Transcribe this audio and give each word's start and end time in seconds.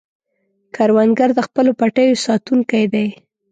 کروندګر 0.75 1.29
د 1.35 1.39
خپلو 1.47 1.71
پټیو 1.79 2.21
ساتونکی 2.25 2.83
دی 2.93 3.07